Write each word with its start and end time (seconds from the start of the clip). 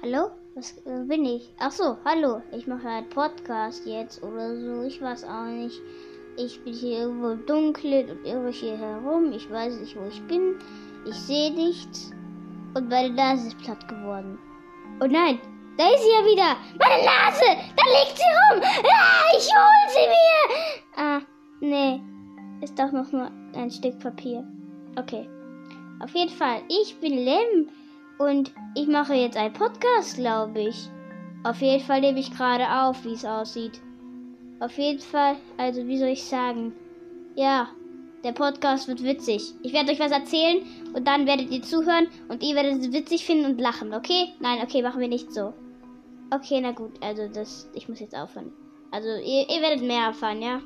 Hallo? 0.00 0.30
Was 0.54 0.78
äh, 0.86 1.02
bin 1.06 1.24
ich? 1.24 1.52
Ach 1.58 1.72
so, 1.72 1.96
hallo. 2.04 2.40
Ich 2.52 2.68
mache 2.68 2.86
einen 2.86 3.08
Podcast 3.08 3.84
jetzt 3.84 4.22
oder 4.22 4.54
so. 4.54 4.82
Ich 4.84 5.02
weiß 5.02 5.24
auch 5.24 5.46
nicht. 5.46 5.82
Ich 6.36 6.62
bin 6.62 6.72
hier 6.72 7.00
irgendwo 7.00 7.30
im 7.30 7.44
Dunkeln 7.46 8.08
und 8.08 8.24
irre 8.24 8.50
hier 8.50 8.78
herum. 8.78 9.32
Ich 9.32 9.50
weiß 9.50 9.80
nicht, 9.80 9.96
wo 9.96 10.06
ich 10.06 10.22
bin. 10.28 10.54
Ich 11.04 11.16
sehe 11.16 11.52
nichts. 11.52 12.12
Und 12.76 12.88
meine 12.88 13.12
Nase 13.12 13.48
ist 13.48 13.58
platt 13.58 13.88
geworden. 13.88 14.38
Oh 15.00 15.06
nein, 15.06 15.40
da 15.76 15.88
ist 15.92 16.04
sie 16.04 16.10
ja 16.10 16.24
wieder. 16.24 16.56
Meine 16.78 17.04
Nase! 17.04 17.56
Da 17.74 17.82
liegt 17.98 18.18
sie 18.18 18.22
rum! 18.22 18.62
Ah, 18.62 19.36
ich 19.36 19.48
hol 19.52 19.88
sie 19.88 20.06
mir! 20.06 21.04
Ah, 21.04 21.20
nee. 21.60 22.00
Ist 22.62 22.78
doch 22.78 22.92
noch 22.92 23.10
nur 23.10 23.32
ein 23.56 23.70
Stück 23.72 23.98
Papier. 23.98 24.46
Okay. 24.96 25.28
Auf 25.98 26.14
jeden 26.14 26.30
Fall, 26.30 26.62
ich 26.68 27.00
bin 27.00 27.14
Lem 27.14 27.68
und 28.18 28.52
ich 28.74 28.86
mache 28.86 29.14
jetzt 29.14 29.36
einen 29.36 29.52
Podcast, 29.52 30.16
glaube 30.16 30.60
ich. 30.60 30.88
Auf 31.44 31.60
jeden 31.60 31.84
Fall 31.84 32.00
nehme 32.00 32.20
ich 32.20 32.36
gerade 32.36 32.68
auf, 32.68 33.04
wie 33.04 33.12
es 33.12 33.24
aussieht. 33.24 33.80
Auf 34.60 34.76
jeden 34.76 35.00
Fall, 35.00 35.36
also 35.56 35.86
wie 35.86 35.98
soll 35.98 36.08
ich 36.08 36.24
sagen? 36.24 36.72
Ja, 37.36 37.68
der 38.24 38.32
Podcast 38.32 38.88
wird 38.88 39.04
witzig. 39.04 39.54
Ich 39.62 39.72
werde 39.72 39.92
euch 39.92 40.00
was 40.00 40.10
erzählen 40.10 40.66
und 40.94 41.06
dann 41.06 41.26
werdet 41.26 41.50
ihr 41.50 41.62
zuhören 41.62 42.08
und 42.28 42.42
ihr 42.42 42.56
werdet 42.56 42.80
es 42.80 42.92
witzig 42.92 43.24
finden 43.24 43.46
und 43.46 43.60
lachen, 43.60 43.94
okay? 43.94 44.34
Nein, 44.40 44.60
okay, 44.62 44.82
machen 44.82 45.00
wir 45.00 45.08
nicht 45.08 45.32
so. 45.32 45.54
Okay, 46.30 46.60
na 46.60 46.72
gut, 46.72 46.92
also 47.00 47.28
das, 47.28 47.70
ich 47.74 47.88
muss 47.88 48.00
jetzt 48.00 48.16
aufhören. 48.16 48.52
Also 48.90 49.08
ihr, 49.08 49.48
ihr 49.48 49.62
werdet 49.62 49.82
mehr 49.82 50.06
erfahren, 50.06 50.42
ja? 50.42 50.60